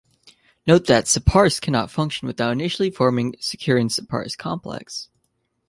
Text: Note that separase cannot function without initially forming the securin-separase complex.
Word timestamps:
Note 0.65 0.87
that 0.87 1.05
separase 1.05 1.61
cannot 1.61 1.91
function 1.91 2.25
without 2.27 2.53
initially 2.53 2.89
forming 2.89 3.29
the 3.33 3.37
securin-separase 3.39 4.35
complex. 4.35 5.09